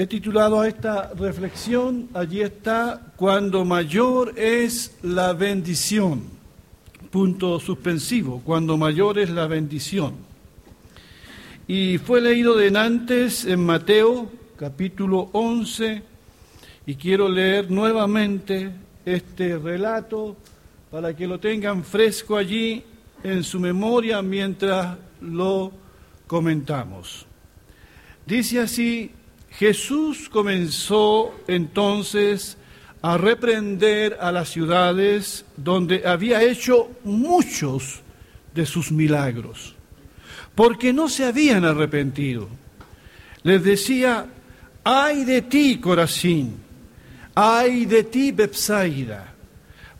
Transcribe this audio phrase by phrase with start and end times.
[0.00, 6.22] He titulado a esta reflexión, allí está, cuando mayor es la bendición.
[7.10, 10.14] Punto suspensivo, cuando mayor es la bendición.
[11.66, 16.00] Y fue leído de antes en Mateo capítulo 11
[16.86, 18.70] y quiero leer nuevamente
[19.04, 20.36] este relato
[20.92, 22.84] para que lo tengan fresco allí
[23.24, 25.72] en su memoria mientras lo
[26.28, 27.26] comentamos.
[28.24, 29.10] Dice así
[29.50, 32.56] Jesús comenzó entonces
[33.02, 38.02] a reprender a las ciudades donde había hecho muchos
[38.54, 39.74] de sus milagros,
[40.54, 42.48] porque no se habían arrepentido.
[43.42, 44.26] Les decía,
[44.84, 46.56] ay de ti, Corazín,
[47.34, 49.34] ay de ti, Bepsaida,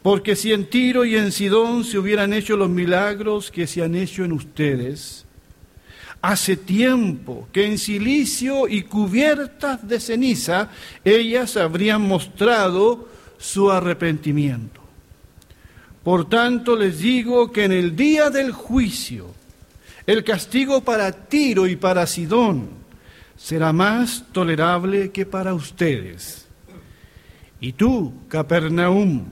[0.03, 3.95] porque si en Tiro y en Sidón se hubieran hecho los milagros que se han
[3.95, 5.25] hecho en ustedes,
[6.21, 10.71] Hace tiempo que en silicio y cubiertas de ceniza
[11.05, 14.81] ellas habrían mostrado su arrepentimiento.
[16.03, 19.35] Por tanto les digo que en el día del juicio
[20.07, 22.71] el castigo para Tiro y para Sidón
[23.37, 26.47] será más tolerable que para ustedes.
[27.61, 29.27] Y tú, Capernaum,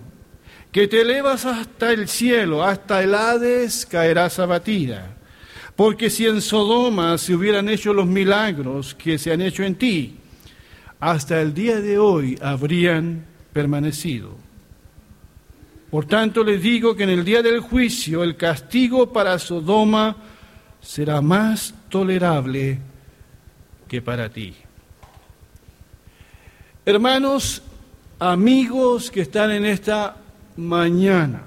[0.70, 5.15] que te elevas hasta el cielo, hasta el Hades, caerás abatida.
[5.76, 10.16] Porque si en Sodoma se hubieran hecho los milagros que se han hecho en ti,
[10.98, 14.36] hasta el día de hoy habrían permanecido.
[15.90, 20.16] Por tanto les digo que en el día del juicio el castigo para Sodoma
[20.80, 22.78] será más tolerable
[23.86, 24.54] que para ti.
[26.84, 27.62] Hermanos,
[28.18, 30.16] amigos que están en esta
[30.56, 31.42] mañana,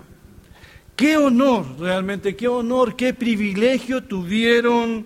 [0.99, 5.05] Qué honor, realmente, qué honor, qué privilegio tuvieron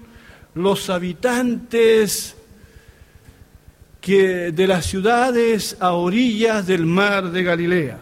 [0.56, 2.36] los habitantes
[4.02, 8.00] que de las ciudades a orillas del mar de Galilea.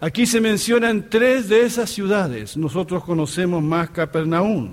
[0.00, 2.56] Aquí se mencionan tres de esas ciudades.
[2.56, 4.70] Nosotros conocemos más Capernaum,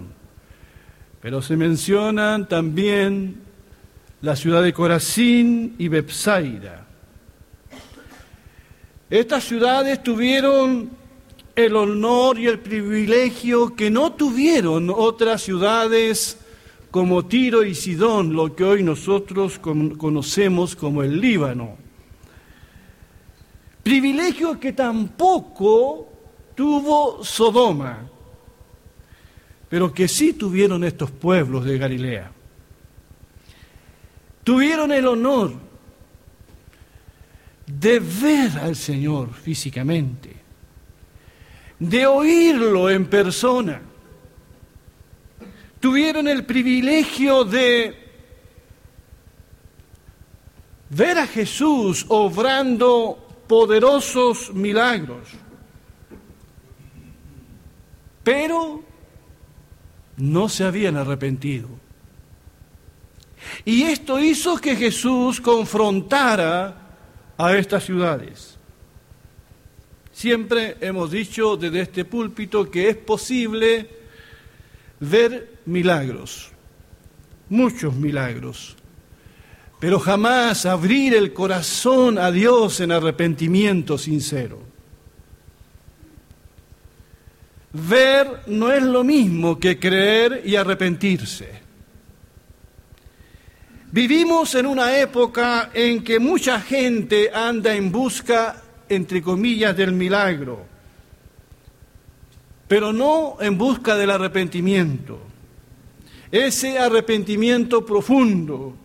[1.19, 3.41] pero se mencionan también
[4.21, 6.86] la ciudad de Corazín y Bepsaida.
[9.09, 10.89] Estas ciudades tuvieron
[11.55, 16.37] el honor y el privilegio que no tuvieron otras ciudades
[16.91, 21.77] como Tiro y Sidón, lo que hoy nosotros conocemos como el Líbano.
[23.81, 26.09] Privilegio que tampoco
[26.53, 28.09] tuvo Sodoma,
[29.69, 32.31] pero que sí tuvieron estos pueblos de Galilea.
[34.43, 35.66] Tuvieron el honor
[37.67, 40.33] de ver al Señor físicamente,
[41.77, 43.81] de oírlo en persona.
[45.79, 48.07] Tuvieron el privilegio de
[50.89, 55.27] ver a Jesús obrando poderosos milagros.
[58.23, 58.81] Pero
[60.17, 61.69] no se habían arrepentido.
[63.63, 66.86] Y esto hizo que Jesús confrontara
[67.37, 68.57] a estas ciudades.
[70.11, 73.87] Siempre hemos dicho desde este púlpito que es posible
[74.99, 76.49] ver milagros,
[77.49, 78.75] muchos milagros,
[79.79, 84.59] pero jamás abrir el corazón a Dios en arrepentimiento sincero.
[87.73, 91.66] Ver no es lo mismo que creer y arrepentirse.
[93.89, 100.65] Vivimos en una época en que mucha gente anda en busca, entre comillas, del milagro,
[102.67, 105.21] pero no en busca del arrepentimiento.
[106.29, 108.75] Ese arrepentimiento profundo,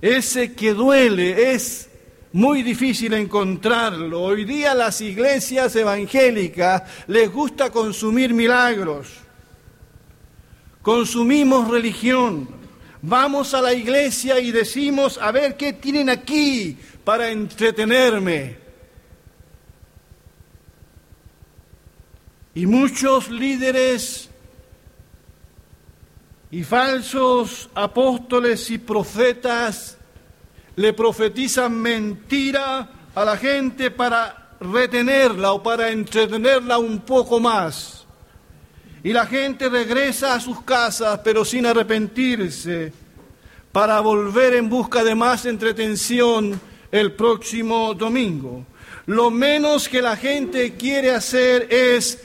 [0.00, 1.90] ese que duele, es
[2.32, 4.22] muy difícil encontrarlo.
[4.22, 9.08] Hoy día las iglesias evangélicas les gusta consumir milagros.
[10.82, 12.59] Consumimos religión
[13.02, 18.58] Vamos a la iglesia y decimos, a ver, ¿qué tienen aquí para entretenerme?
[22.54, 24.28] Y muchos líderes
[26.50, 29.96] y falsos apóstoles y profetas
[30.76, 37.99] le profetizan mentira a la gente para retenerla o para entretenerla un poco más.
[39.02, 42.92] Y la gente regresa a sus casas, pero sin arrepentirse,
[43.72, 46.60] para volver en busca de más entretención
[46.90, 48.66] el próximo domingo.
[49.06, 52.22] Lo menos que la gente quiere hacer es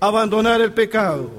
[0.00, 1.30] abandonar el pecado.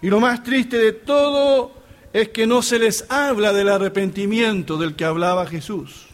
[0.00, 1.72] Y lo más triste de todo
[2.12, 6.06] es que no se les habla del arrepentimiento del que hablaba Jesús.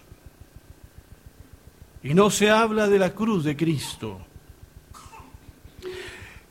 [2.02, 4.20] Y no se habla de la cruz de Cristo.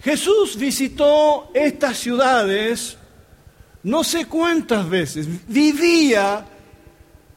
[0.04, 2.98] Jesús visitó estas ciudades
[3.84, 5.28] no sé cuántas veces.
[5.48, 6.46] Vivía,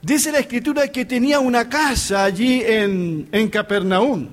[0.03, 4.29] dice la escritura, que tenía una casa allí en, en Capernaum.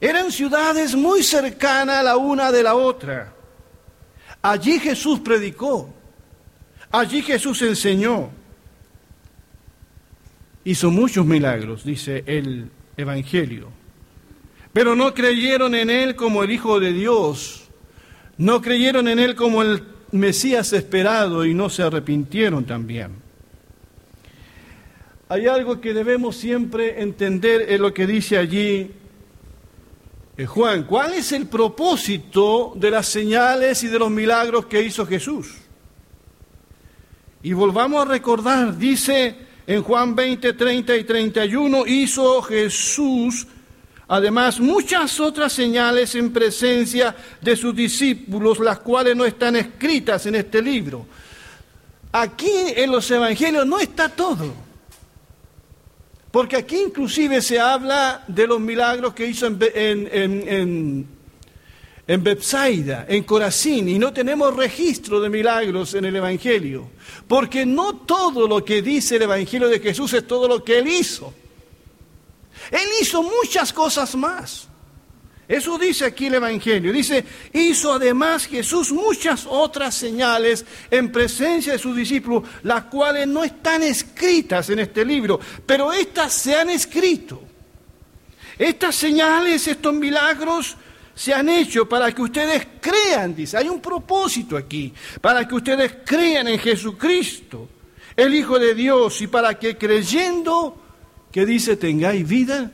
[0.00, 3.34] Eran ciudades muy cercanas la una de la otra.
[4.42, 5.92] Allí Jesús predicó,
[6.90, 8.30] allí Jesús enseñó.
[10.64, 13.79] Hizo muchos milagros, dice el Evangelio.
[14.72, 17.68] Pero no creyeron en Él como el Hijo de Dios.
[18.36, 19.82] No creyeron en Él como el
[20.12, 23.12] Mesías esperado y no se arrepintieron también.
[25.28, 28.90] Hay algo que debemos siempre entender en lo que dice allí
[30.40, 35.04] eh, Juan, ¿cuál es el propósito de las señales y de los milagros que hizo
[35.04, 35.52] Jesús?
[37.42, 43.46] Y volvamos a recordar, dice en Juan 20, 30 y 31, hizo Jesús
[44.10, 50.34] además muchas otras señales en presencia de sus discípulos, las cuales no están escritas en
[50.34, 51.06] este libro.
[52.10, 54.52] Aquí en los evangelios no está todo.
[56.32, 59.58] Porque aquí inclusive se habla de los milagros que hizo en,
[60.12, 61.08] en, en,
[63.08, 66.88] en Corazín, y no tenemos registro de milagros en el Evangelio.
[67.28, 70.88] Porque no todo lo que dice el Evangelio de Jesús es todo lo que él
[70.88, 71.32] hizo.
[72.70, 74.68] Él hizo muchas cosas más.
[75.50, 76.92] Eso dice aquí el Evangelio.
[76.92, 83.42] Dice, hizo además Jesús muchas otras señales en presencia de sus discípulos, las cuales no
[83.42, 87.42] están escritas en este libro, pero estas se han escrito.
[88.56, 90.76] Estas señales, estos milagros,
[91.16, 93.56] se han hecho para que ustedes crean, dice.
[93.56, 97.68] Hay un propósito aquí, para que ustedes crean en Jesucristo,
[98.14, 100.80] el Hijo de Dios, y para que creyendo,
[101.32, 102.70] que dice, tengáis vida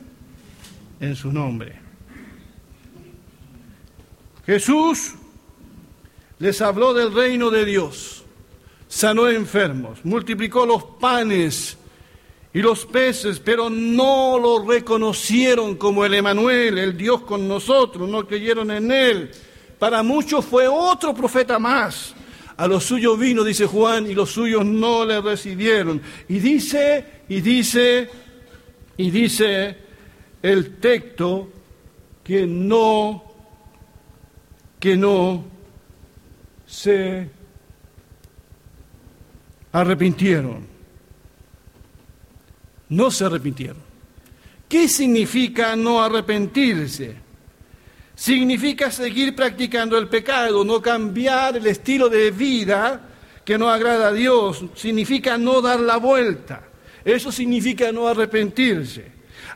[0.99, 1.79] en su nombre.
[4.45, 5.13] Jesús
[6.39, 8.23] les habló del reino de Dios,
[8.87, 11.77] sanó enfermos, multiplicó los panes
[12.53, 18.25] y los peces, pero no lo reconocieron como el Emanuel, el Dios con nosotros, no
[18.25, 19.31] creyeron en él.
[19.77, 22.15] Para muchos fue otro profeta más.
[22.55, 26.01] A los suyos vino, dice Juan, y los suyos no le recibieron.
[26.27, 28.09] Y dice, y dice,
[28.97, 29.77] y dice
[30.41, 31.49] el texto
[32.23, 33.23] que no
[34.79, 35.43] que no
[36.65, 37.29] se
[39.71, 40.67] arrepintieron.
[42.89, 43.81] No se arrepintieron.
[44.69, 47.15] ¿Qué significa no arrepentirse?
[48.15, 53.01] Significa seguir practicando el pecado, no cambiar el estilo de vida
[53.45, 54.63] que no agrada a Dios.
[54.75, 56.66] Significa no dar la vuelta.
[57.07, 59.05] Eso significa no arrepentirse.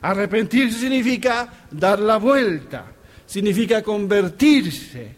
[0.01, 2.85] Arrepentirse significa dar la vuelta
[3.31, 5.15] significa convertirse.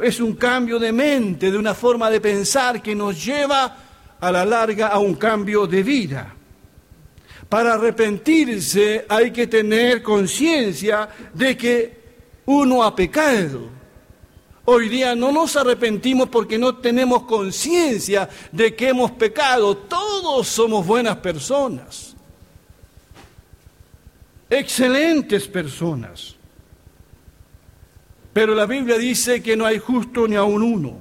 [0.00, 3.76] Es un cambio de mente, de una forma de pensar que nos lleva
[4.20, 6.32] a la larga a un cambio de vida.
[7.48, 12.00] Para arrepentirse hay que tener conciencia de que
[12.46, 13.75] uno ha pecado.
[14.68, 19.76] Hoy día no nos arrepentimos porque no tenemos conciencia de que hemos pecado.
[19.76, 22.16] Todos somos buenas personas.
[24.50, 26.34] Excelentes personas.
[28.32, 30.98] Pero la Biblia dice que no hay justo ni aun uno.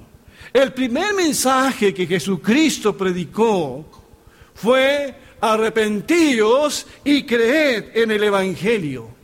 [0.54, 3.84] El primer mensaje que Jesucristo predicó
[4.54, 9.15] fue arrepentíos y creed en el Evangelio.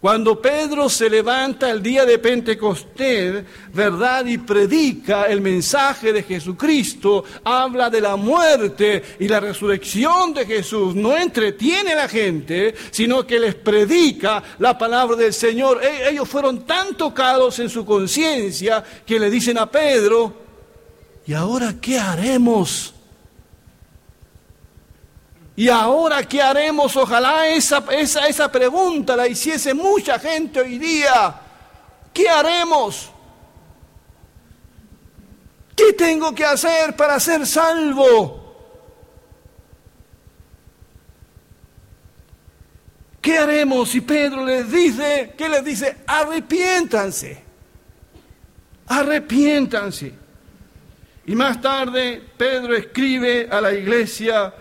[0.00, 4.24] Cuando Pedro se levanta el día de Pentecostés, ¿verdad?
[4.26, 10.94] Y predica el mensaje de Jesucristo, habla de la muerte y la resurrección de Jesús,
[10.94, 15.82] no entretiene a la gente, sino que les predica la palabra del Señor.
[15.82, 20.32] E-, ellos fueron tan tocados en su conciencia que le dicen a Pedro,
[21.26, 22.94] ¿y ahora qué haremos?
[25.58, 26.94] ¿Y ahora qué haremos?
[26.94, 31.34] Ojalá esa, esa, esa pregunta la hiciese mucha gente hoy día.
[32.14, 33.10] ¿Qué haremos?
[35.74, 38.54] ¿Qué tengo que hacer para ser salvo?
[43.20, 43.92] ¿Qué haremos?
[43.96, 45.96] Y Pedro les dice, ¿qué les dice?
[46.06, 47.42] Arrepiéntanse.
[48.86, 50.14] Arrepiéntanse.
[51.26, 54.54] Y más tarde Pedro escribe a la iglesia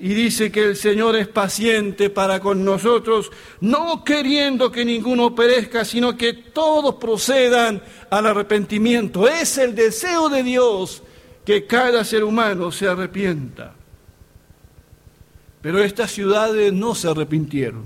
[0.00, 3.30] y dice que el Señor es paciente para con nosotros,
[3.60, 9.28] no queriendo que ninguno perezca, sino que todos procedan al arrepentimiento.
[9.28, 11.02] Es el deseo de Dios
[11.44, 13.74] que cada ser humano se arrepienta.
[15.60, 17.84] Pero estas ciudades no se arrepintieron.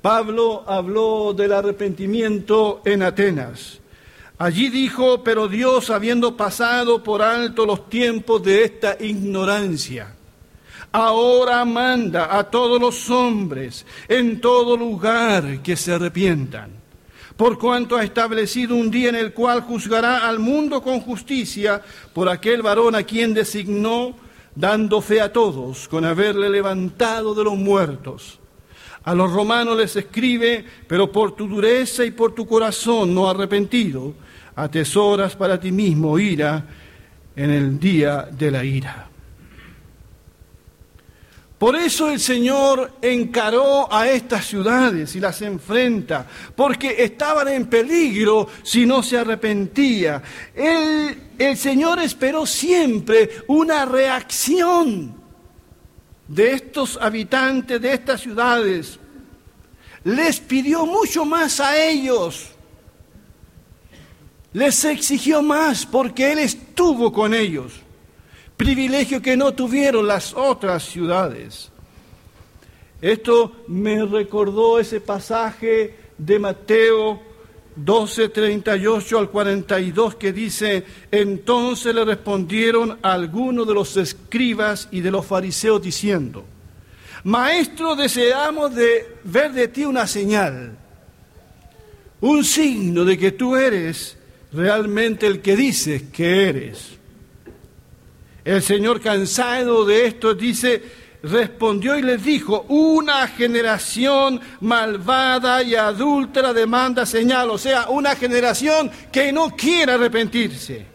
[0.00, 3.80] Pablo habló del arrepentimiento en Atenas.
[4.38, 10.14] Allí dijo, pero Dios, habiendo pasado por alto los tiempos de esta ignorancia,
[10.94, 16.70] ahora manda a todos los hombres en todo lugar que se arrepientan,
[17.36, 21.82] por cuanto ha establecido un día en el cual juzgará al mundo con justicia
[22.12, 24.14] por aquel varón a quien designó,
[24.54, 28.38] dando fe a todos con haberle levantado de los muertos.
[29.02, 34.14] A los romanos les escribe, pero por tu dureza y por tu corazón no arrepentido,
[34.54, 36.64] atesoras para ti mismo ira
[37.34, 39.08] en el día de la ira.
[41.64, 48.46] Por eso el Señor encaró a estas ciudades y las enfrenta, porque estaban en peligro
[48.62, 50.22] si no se arrepentía.
[50.54, 55.14] El, Señor esperó siempre una reacción
[56.28, 59.00] de estos habitantes de estas ciudades.
[60.04, 62.48] Les pidió mucho más a ellos.
[64.52, 67.83] Les exigió más porque Él estuvo con ellos
[68.56, 71.70] privilegio que no tuvieron las otras ciudades.
[73.00, 77.20] Esto me recordó ese pasaje de Mateo
[77.76, 85.10] 12, 38 al 42 que dice, entonces le respondieron algunos de los escribas y de
[85.10, 86.44] los fariseos diciendo,
[87.24, 90.76] Maestro, deseamos de ver de ti una señal,
[92.20, 94.16] un signo de que tú eres
[94.52, 96.98] realmente el que dices que eres.
[98.44, 100.82] El Señor cansado de esto dice,
[101.22, 108.90] respondió y les dijo, una generación malvada y adúltera demanda señal, o sea, una generación
[109.10, 110.86] que no quiere arrepentirse.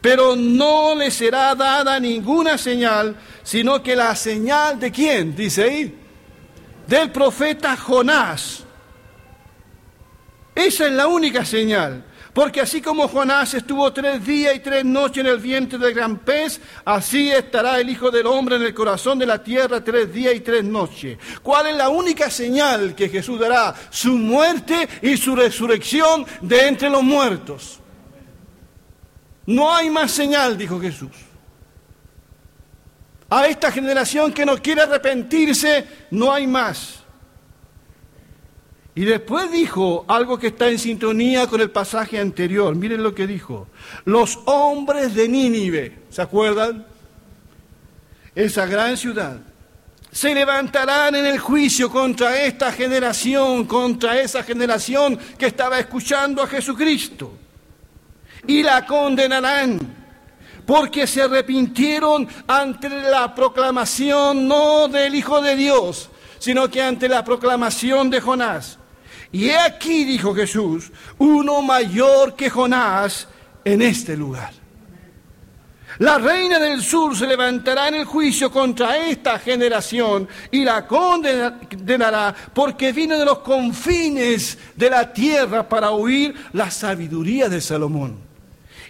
[0.00, 5.98] Pero no le será dada ninguna señal, sino que la señal de quién, dice ahí,
[6.86, 8.62] del profeta Jonás.
[10.54, 12.04] Esa es la única señal.
[12.38, 16.18] Porque así como Jonás estuvo tres días y tres noches en el vientre del gran
[16.18, 20.36] pez, así estará el Hijo del Hombre en el corazón de la tierra tres días
[20.36, 21.18] y tres noches.
[21.42, 23.74] ¿Cuál es la única señal que Jesús dará?
[23.90, 27.80] Su muerte y su resurrección de entre los muertos.
[29.44, 31.10] No hay más señal, dijo Jesús.
[33.30, 37.02] A esta generación que no quiere arrepentirse, no hay más.
[38.98, 42.74] Y después dijo algo que está en sintonía con el pasaje anterior.
[42.74, 43.68] Miren lo que dijo.
[44.04, 46.84] Los hombres de Nínive, ¿se acuerdan?
[48.34, 49.38] Esa gran ciudad.
[50.10, 56.48] Se levantarán en el juicio contra esta generación, contra esa generación que estaba escuchando a
[56.48, 57.30] Jesucristo.
[58.48, 59.78] Y la condenarán
[60.66, 67.22] porque se arrepintieron ante la proclamación no del Hijo de Dios, sino que ante la
[67.22, 68.77] proclamación de Jonás.
[69.30, 73.28] Y he aquí, dijo Jesús, uno mayor que Jonás
[73.64, 74.52] en este lugar.
[75.98, 82.34] La reina del sur se levantará en el juicio contra esta generación y la condenará
[82.54, 88.20] porque vino de los confines de la tierra para oír la sabiduría de Salomón.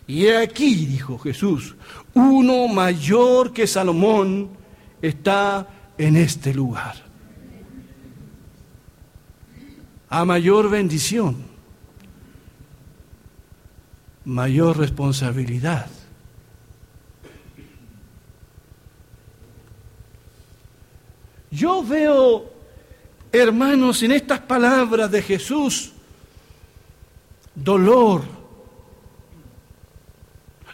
[0.06, 1.76] Y aquí, dijo Jesús,
[2.12, 4.50] uno mayor que Salomón
[5.00, 5.66] está
[5.96, 7.07] en este lugar
[10.10, 11.36] a mayor bendición,
[14.24, 15.86] mayor responsabilidad.
[21.50, 22.50] Yo veo,
[23.32, 25.92] hermanos, en estas palabras de Jesús,
[27.54, 28.22] dolor.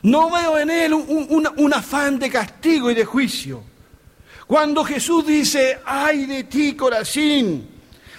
[0.02, 3.62] No veo en él un, afán de castigo y de juicio.
[4.46, 7.73] Cuando Jesús dice, ay de ti, Corazín,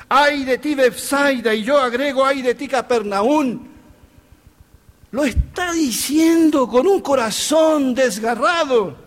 [0.09, 3.75] ay de ti Bethsaida, y yo agrego, ay de ti Capernaún.
[5.11, 8.97] Lo está diciendo con un corazón desgarrado.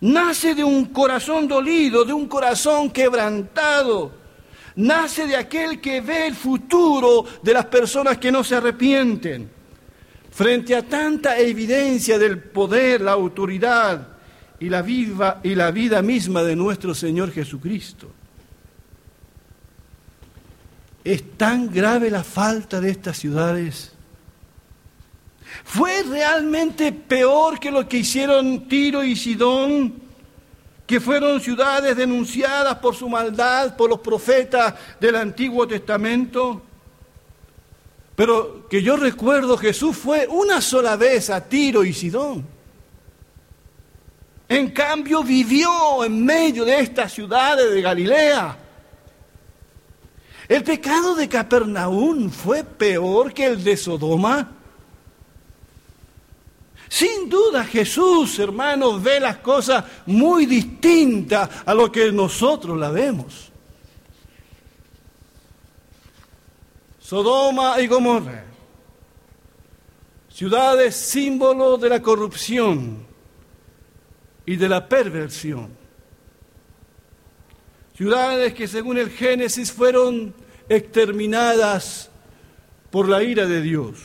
[0.00, 4.12] Nace de un corazón dolido, de un corazón quebrantado.
[4.76, 9.50] Nace de aquel que ve el futuro de las personas que no se arrepienten.
[10.30, 14.08] Frente a tanta evidencia del poder, la autoridad
[14.58, 18.08] y la, viva, y la vida misma de nuestro Señor Jesucristo.
[21.04, 23.92] ¿Es tan grave la falta de estas ciudades?
[25.64, 29.94] ¿Fue realmente peor que lo que hicieron Tiro y Sidón,
[30.86, 36.62] que fueron ciudades denunciadas por su maldad por los profetas del Antiguo Testamento?
[38.14, 42.46] Pero que yo recuerdo, Jesús fue una sola vez a Tiro y Sidón.
[44.48, 48.58] En cambio, vivió en medio de estas ciudades de Galilea.
[50.48, 54.52] El pecado de Capernaum fue peor que el de Sodoma.
[56.88, 63.50] Sin duda Jesús, hermanos, ve las cosas muy distintas a lo que nosotros la vemos.
[67.00, 68.44] Sodoma y Gomorra,
[70.28, 73.06] ciudades símbolo de la corrupción
[74.44, 75.81] y de la perversión.
[78.02, 80.34] Ciudades que según el Génesis fueron
[80.68, 82.10] exterminadas
[82.90, 84.00] por la ira de Dios.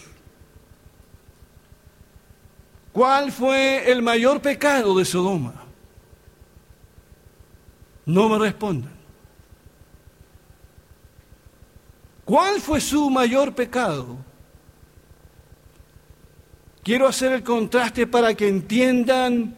[2.91, 5.63] ¿Cuál fue el mayor pecado de Sodoma?
[8.05, 8.91] No me respondan.
[12.23, 14.15] ¿Cuál fue su mayor pecado?
[16.83, 19.55] Quiero hacer el contraste para que entiendan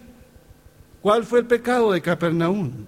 [1.01, 2.85] cuál fue el pecado de Capernaum.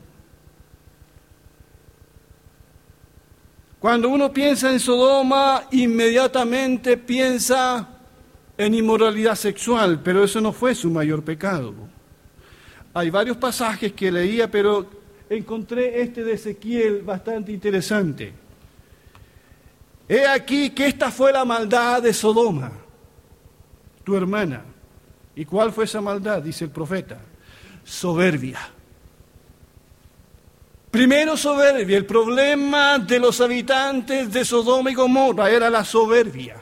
[3.82, 7.90] Cuando uno piensa en Sodoma, inmediatamente piensa
[8.56, 11.74] en inmoralidad sexual, pero eso no fue su mayor pecado.
[12.94, 14.88] Hay varios pasajes que leía, pero
[15.28, 18.32] encontré este de Ezequiel bastante interesante.
[20.08, 22.72] He aquí que esta fue la maldad de Sodoma,
[24.04, 24.64] tu hermana.
[25.36, 26.44] ¿Y cuál fue esa maldad?
[26.44, 27.20] Dice el profeta.
[27.84, 28.60] Soberbia.
[30.91, 31.97] Primero soberbia.
[31.97, 36.62] El problema de los habitantes de Sodoma y Gomorra era la soberbia.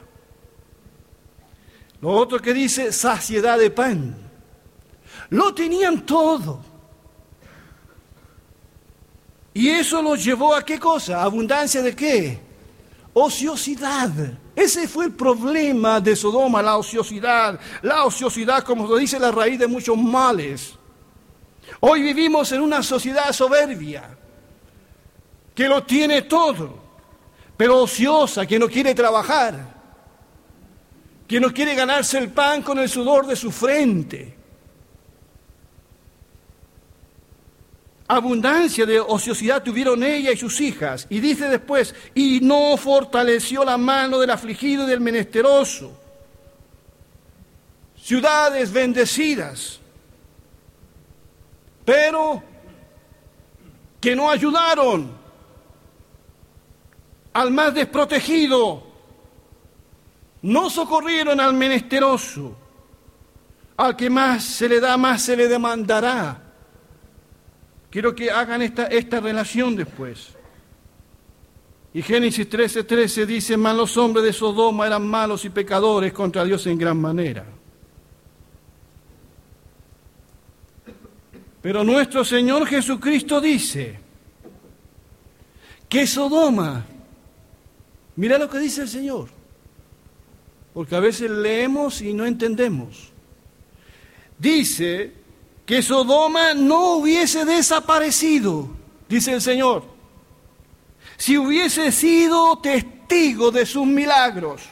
[2.00, 4.16] Lo otro que dice, saciedad de pan.
[5.32, 6.64] Lo tenían todo.
[9.54, 11.24] Y eso los llevó a qué cosa?
[11.24, 12.40] ¿Abundancia de qué?
[13.14, 14.12] Ociosidad.
[14.56, 17.60] Ese fue el problema de Sodoma, la ociosidad.
[17.82, 20.76] La ociosidad, como lo dice, la raíz de muchos males.
[21.80, 24.18] Hoy vivimos en una sociedad soberbia,
[25.60, 26.74] que lo tiene todo,
[27.58, 29.76] pero ociosa, que no quiere trabajar
[31.28, 34.36] que no quiere ganarse el pan con el sudor de su frente.
[38.08, 41.06] Abundancia de ociosidad tuvieron ella y sus hijas.
[41.10, 45.92] Y dice después, y no fortaleció la mano del afligido y del menesteroso.
[48.02, 49.82] Ciudades bendecidas,
[51.84, 52.42] pero
[54.00, 55.19] que no ayudaron
[57.40, 58.84] al más desprotegido,
[60.42, 62.54] no socorrieron al menesteroso.
[63.78, 66.44] Al que más se le da, más se le demandará.
[67.90, 70.36] Quiero que hagan esta, esta relación después.
[71.94, 76.44] Y Génesis 13:13 13 dice, mas los hombres de Sodoma eran malos y pecadores contra
[76.44, 77.46] Dios en gran manera.
[81.62, 83.98] Pero nuestro Señor Jesucristo dice
[85.88, 86.86] que Sodoma,
[88.20, 89.30] mira lo que dice el Señor,
[90.74, 93.14] porque a veces leemos y no entendemos.
[94.38, 95.14] Dice
[95.66, 98.72] que Sodoma no hubiese desaparecido,
[99.08, 99.86] dice el Señor,
[101.16, 104.64] si hubiese sido testigo de sus milagros,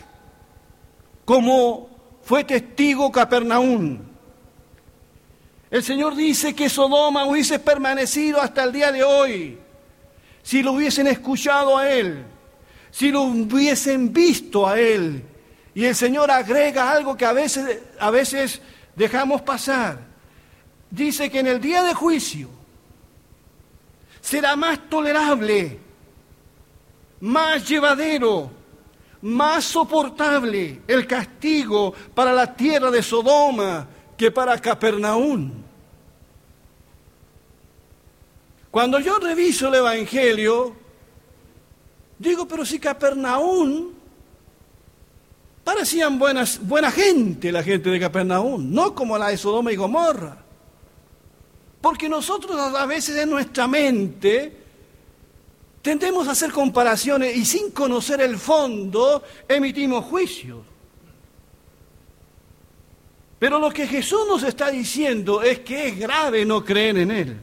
[1.24, 4.00] como fue testigo Capernaum.
[5.72, 9.58] El Señor dice que Sodoma hubiese permanecido hasta el día de hoy,
[10.44, 12.26] si lo hubiesen escuchado a Él,
[12.98, 15.22] si lo hubiesen visto a Él,
[15.76, 18.60] y el Señor agrega algo que a veces, a veces
[18.96, 20.00] dejamos pasar.
[20.90, 22.50] Dice que en el día de juicio
[24.20, 25.80] será más tolerable,
[27.20, 28.50] más llevadero,
[29.22, 35.52] más soportable el castigo para la tierra de Sodoma que para Capernaum.
[38.72, 40.87] Cuando yo reviso el Evangelio,
[42.20, 43.98] digo, pero si Capernaum
[45.68, 50.38] Parecían buenas, buena gente la gente de Capernaum, no como la de Sodoma y Gomorra.
[51.82, 54.62] Porque nosotros a veces en nuestra mente
[55.82, 60.60] tendemos a hacer comparaciones y sin conocer el fondo emitimos juicios.
[63.38, 67.38] Pero lo que Jesús nos está diciendo es que es grave no creer en Él.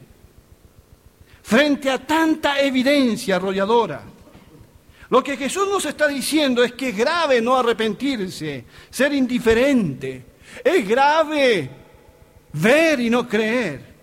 [1.43, 4.13] Frente a tanta evidencia arrolladora.
[5.14, 10.24] Lo que Jesús nos está diciendo es que es grave no arrepentirse, ser indiferente.
[10.64, 11.70] Es grave
[12.53, 13.94] ver y no creer.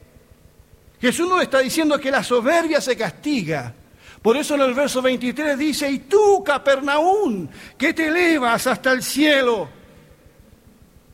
[1.01, 3.75] Jesús nos está diciendo que la soberbia se castiga,
[4.21, 9.03] Por eso en el verso 23 dice, y tú, Capernaún, que te elevas hasta el
[9.03, 9.67] cielo,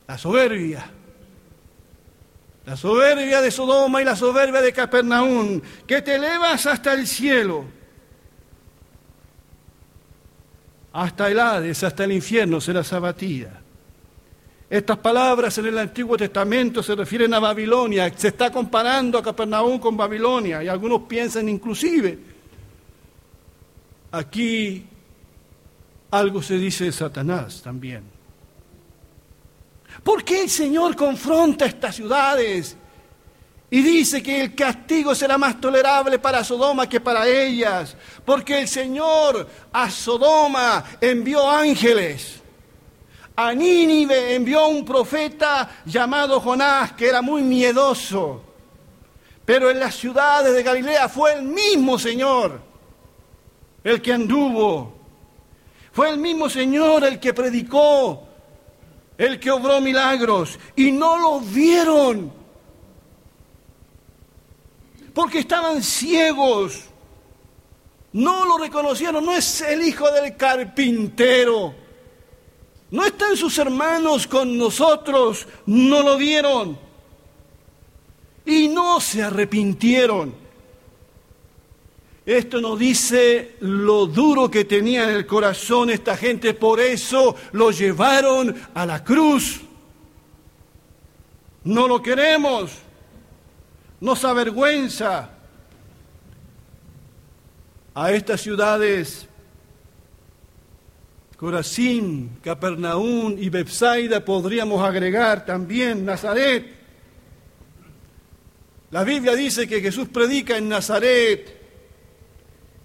[0.06, 0.88] la soberbia,
[2.66, 7.77] la soberbia de Sodoma y la soberbia de Capernaún, que te elevas hasta el cielo,
[10.92, 13.60] hasta el Hades, hasta el infierno serás abatida.
[14.70, 19.78] Estas palabras en el Antiguo Testamento se refieren a Babilonia, se está comparando a Capernaum
[19.78, 22.18] con Babilonia y algunos piensan inclusive,
[24.12, 24.84] aquí
[26.10, 28.02] algo se dice de Satanás también.
[30.02, 32.76] ¿Por qué el Señor confronta estas ciudades
[33.70, 37.96] y dice que el castigo será más tolerable para Sodoma que para ellas?
[38.24, 42.38] Porque el Señor a Sodoma envió ángeles
[43.40, 48.42] a Nínive envió un profeta llamado Jonás, que era muy miedoso.
[49.44, 52.60] Pero en las ciudades de Galilea fue el mismo Señor
[53.84, 54.92] el que anduvo.
[55.92, 58.26] Fue el mismo Señor el que predicó,
[59.16, 60.58] el que obró milagros.
[60.74, 62.32] Y no lo vieron.
[65.18, 66.84] Porque estaban ciegos.
[68.12, 69.26] No lo reconocieron.
[69.26, 71.74] No es el hijo del carpintero
[72.90, 76.78] no están sus hermanos con nosotros, no lo vieron
[78.46, 80.34] y no se arrepintieron.
[82.24, 87.70] Esto nos dice lo duro que tenía en el corazón esta gente, por eso lo
[87.70, 89.60] llevaron a la cruz.
[91.64, 92.70] No lo queremos,
[94.00, 95.30] nos avergüenza.
[97.94, 99.28] A estas ciudades
[101.38, 106.66] Corazín, Capernaum y Bethsaida podríamos agregar también Nazaret.
[108.90, 111.56] La Biblia dice que Jesús predica en Nazaret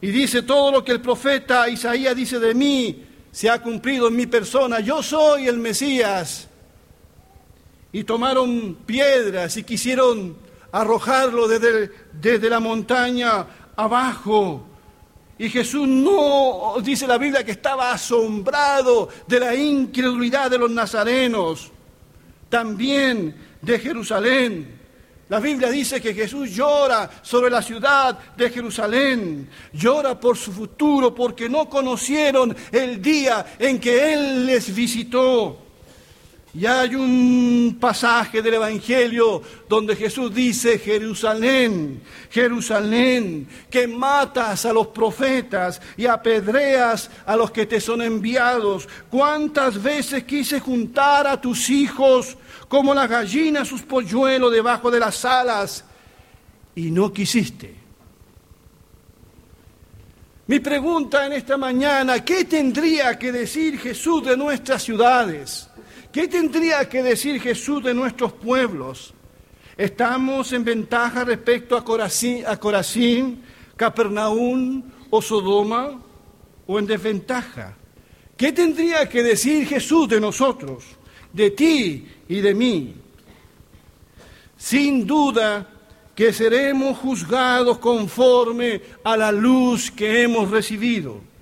[0.02, 4.15] y dice todo lo que el profeta Isaías dice de mí se ha cumplido en
[4.15, 4.82] mi persona.
[4.82, 6.47] Yo soy el Mesías.
[7.91, 10.38] Y tomaron piedras y quisieron
[10.74, 14.66] arrojarlo desde, desde la montaña abajo.
[15.38, 21.72] Y Jesús no, dice la Biblia, que estaba asombrado de la incredulidad de los nazarenos,
[22.50, 24.80] también de Jerusalén.
[25.30, 31.14] La Biblia dice que Jesús llora sobre la ciudad de Jerusalén, llora por su futuro
[31.14, 35.62] porque no conocieron el día en que Él les visitó.
[36.56, 44.88] Y hay un pasaje del Evangelio donde Jesús dice, Jerusalén, Jerusalén, que matas a los
[44.88, 48.88] profetas y apedreas a los que te son enviados.
[49.10, 52.38] ¿Cuántas veces quise juntar a tus hijos
[52.68, 55.84] como la gallina sus polluelos debajo de las alas
[56.76, 57.74] y no quisiste?
[60.46, 65.68] Mi pregunta en esta mañana, ¿qué tendría que decir Jesús de nuestras ciudades?
[66.13, 69.15] ¿Qué tendría que decir Jesús de nuestros pueblos?
[69.76, 72.60] ¿Estamos en ventaja respecto a Corazín, a
[73.76, 75.99] Capernaum o Sodoma?
[76.67, 77.76] ¿O en desventaja?
[78.38, 80.84] ¿Qué tendría que decir Jesús de nosotros,
[81.34, 82.93] de ti y de mí?
[84.56, 85.67] Sin duda
[86.13, 91.33] que seremos juzgados conforme a la luz que hemos recibido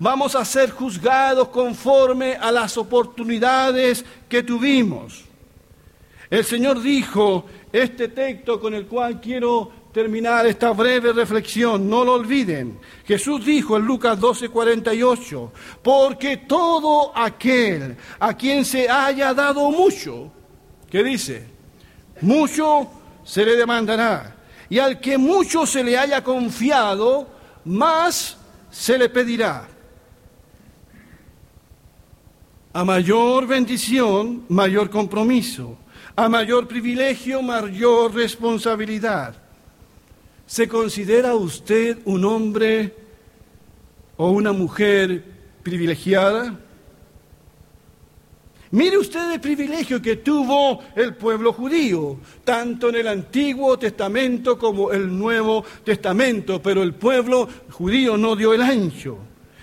[0.00, 5.24] vamos a ser juzgados conforme a las oportunidades que tuvimos.
[6.28, 12.14] El Señor dijo, este texto con el cual quiero terminar esta breve reflexión, no lo
[12.14, 12.78] olviden.
[13.04, 15.50] Jesús dijo en Lucas 12:48,
[15.82, 20.32] porque todo aquel a quien se haya dado mucho,
[20.88, 21.46] ¿qué dice?
[22.22, 22.88] Mucho
[23.24, 24.36] se le demandará.
[24.70, 27.28] Y al que mucho se le haya confiado,
[27.64, 28.38] más
[28.70, 29.66] se le pedirá.
[32.72, 35.76] A mayor bendición, mayor compromiso.
[36.14, 39.34] A mayor privilegio, mayor responsabilidad.
[40.46, 42.94] ¿Se considera usted un hombre
[44.16, 45.24] o una mujer
[45.62, 46.58] privilegiada?
[48.72, 54.92] Mire usted el privilegio que tuvo el pueblo judío, tanto en el Antiguo Testamento como
[54.92, 59.18] el Nuevo Testamento, pero el pueblo judío no dio el ancho.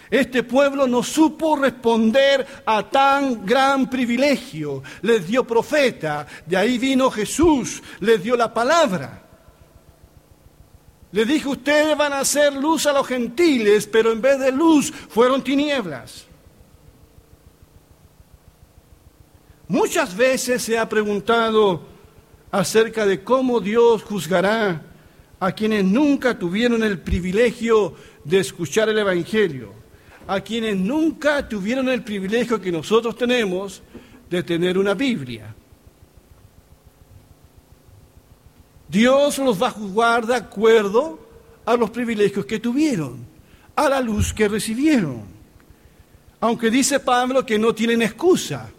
[0.09, 4.83] Este pueblo no supo responder a tan gran privilegio.
[5.01, 9.23] Les dio profeta, de ahí vino Jesús, les dio la palabra.
[11.11, 14.91] Les dijo, ustedes van a hacer luz a los gentiles, pero en vez de luz
[14.91, 16.25] fueron tinieblas.
[19.69, 21.81] Muchas veces se ha preguntado
[22.51, 24.81] acerca de cómo Dios juzgará
[25.39, 27.93] a quienes nunca tuvieron el privilegio
[28.23, 29.73] de escuchar el Evangelio,
[30.27, 33.81] a quienes nunca tuvieron el privilegio que nosotros tenemos
[34.29, 35.55] de tener una Biblia.
[38.89, 41.19] Dios los va a juzgar de acuerdo
[41.65, 43.25] a los privilegios que tuvieron,
[43.75, 45.23] a la luz que recibieron.
[46.39, 48.69] Aunque dice Pablo que no tienen excusa,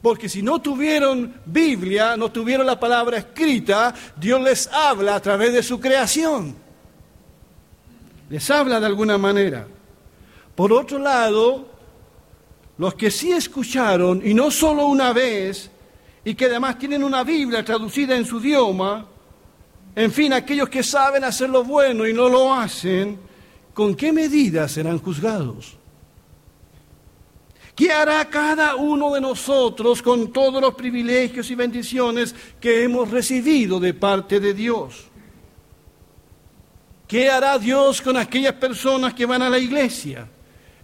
[0.00, 5.52] porque si no tuvieron Biblia, no tuvieron la palabra escrita, Dios les habla a través
[5.52, 6.54] de su creación.
[8.30, 9.66] Les habla de alguna manera.
[10.60, 11.66] Por otro lado,
[12.76, 15.70] los que sí escucharon, y no solo una vez,
[16.22, 19.06] y que además tienen una Biblia traducida en su idioma,
[19.96, 23.18] en fin, aquellos que saben hacer lo bueno y no lo hacen,
[23.72, 25.78] ¿con qué medida serán juzgados?
[27.74, 33.80] ¿Qué hará cada uno de nosotros con todos los privilegios y bendiciones que hemos recibido
[33.80, 35.06] de parte de Dios?
[37.08, 40.28] ¿Qué hará Dios con aquellas personas que van a la iglesia?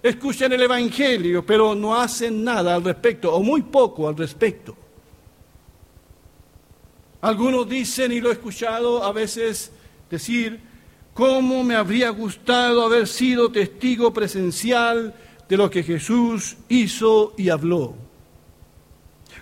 [0.06, 4.76] Escuchan el Evangelio, pero no hacen nada al respecto, o muy poco al respecto.
[7.22, 9.72] Algunos dicen, y lo he escuchado a veces
[10.08, 10.60] decir,
[11.12, 15.12] ¿cómo me habría gustado haber sido testigo presencial
[15.48, 17.96] de lo que Jesús hizo y habló?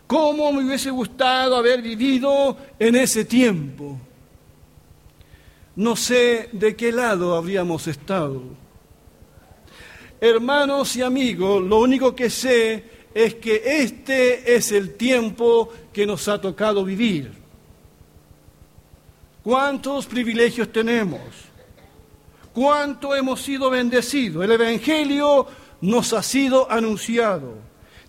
[0.06, 3.98] ¿Cómo me hubiese gustado haber vivido en ese tiempo?
[5.76, 8.63] No sé de qué lado habríamos estado.
[10.26, 12.82] Hermanos y amigos, lo único que sé
[13.12, 17.30] es que este es el tiempo que nos ha tocado vivir.
[19.42, 21.20] ¿Cuántos privilegios tenemos?
[22.54, 24.42] ¿Cuánto hemos sido bendecidos?
[24.44, 25.46] El Evangelio
[25.82, 27.56] nos ha sido anunciado.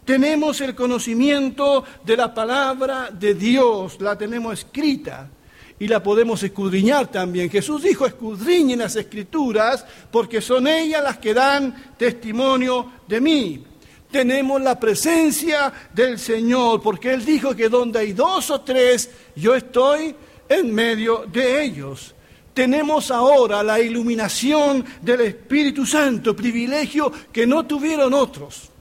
[0.06, 5.32] Tenemos el conocimiento de la palabra de Dios, la tenemos escrita
[5.80, 7.50] y la podemos escudriñar también.
[7.50, 13.64] Jesús dijo, escudriñen las escrituras porque son ellas las que dan testimonio de mí.
[14.10, 19.56] Tenemos la presencia del Señor porque Él dijo que donde hay dos o tres, yo
[19.56, 20.16] estoy
[20.48, 22.16] en medio de ellos.
[22.54, 28.72] Tenemos ahora la iluminación del Espíritu Santo, privilegio que no tuvieron otros.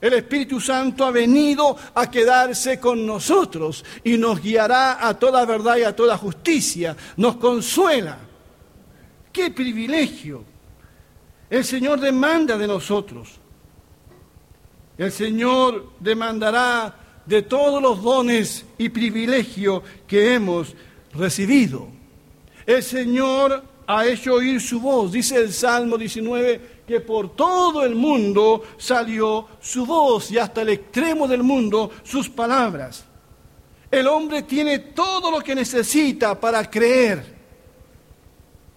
[0.00, 5.76] El Espíritu Santo ha venido a quedarse con nosotros y nos guiará a toda verdad
[5.76, 6.96] y a toda justicia.
[7.16, 8.18] Nos consuela.
[9.32, 10.44] ¡Qué privilegio!
[11.50, 13.28] El Señor demanda de nosotros.
[14.96, 16.94] El Señor demandará
[17.26, 20.74] de todos los dones y privilegios que hemos
[21.12, 21.88] recibido.
[22.66, 23.64] El Señor
[23.98, 29.48] ha hecho oír su voz, dice el Salmo 19, que por todo el mundo salió
[29.60, 33.04] su voz y hasta el extremo del mundo sus palabras.
[33.90, 37.40] El hombre tiene todo lo que necesita para creer.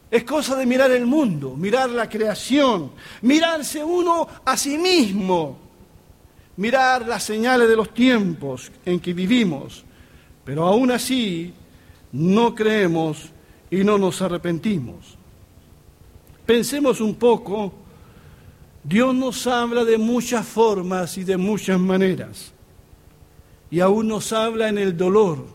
[0.09, 5.63] Es cosa de mirar el mundo, mirar la creación, mirarse uno a sí mismo
[6.55, 9.83] mirar las señales de los tiempos en que vivimos,
[10.43, 11.53] pero aún así
[12.11, 13.31] no creemos
[13.73, 15.17] y no nos arrepentimos.
[16.45, 17.73] Pensemos un poco,
[18.83, 22.53] Dios nos habla de muchas formas y de muchas maneras,
[23.71, 25.47] y aún nos habla en el dolor,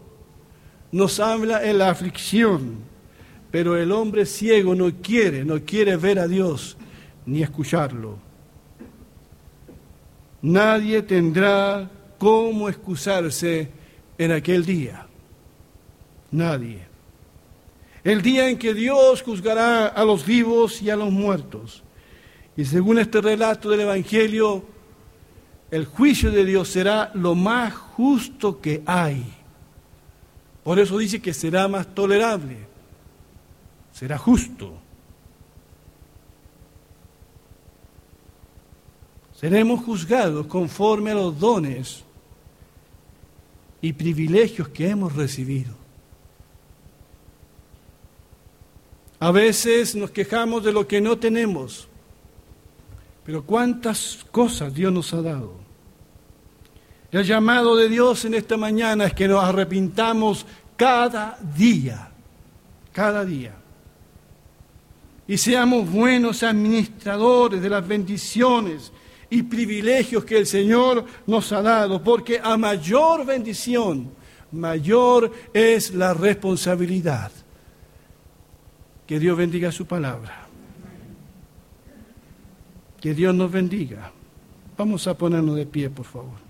[0.91, 2.79] nos habla en la aflicción,
[3.53, 6.77] pero el hombre ciego no quiere, no quiere ver a Dios
[7.25, 8.19] ni escucharlo.
[10.43, 13.71] Nadie tendrá cómo excusarse
[14.19, 15.07] en aquel día.
[16.33, 16.88] Nadie.
[18.09, 21.83] El día en que Dios juzgará a los vivos y a los muertos.
[22.57, 24.65] Y según este relato del Evangelio,
[25.71, 29.31] el juicio de Dios será lo más justo que hay.
[30.65, 32.57] Por eso dice que será más tolerable,
[33.93, 34.73] será justo.
[39.35, 42.05] Seremos juzgados conforme a los dones
[43.83, 45.78] y privilegios que hemos recibido.
[49.21, 51.89] A veces nos quejamos de lo que no tenemos,
[53.25, 55.55] pero cuántas cosas Dios nos ha dado.
[57.11, 62.11] El llamado de Dios en esta mañana es que nos arrepintamos cada día,
[62.93, 63.57] cada día.
[65.27, 68.93] Y seamos buenos administradores de las bendiciones
[69.31, 74.11] y privilegios que el Señor nos ha dado, porque a mayor bendición,
[74.53, 77.33] mayor es la responsabilidad.
[79.09, 80.47] Que Dios bendiga su palabra.
[83.01, 84.13] Que Dios nos bendiga.
[84.77, 86.48] Vamos a ponernos de pie, por favor.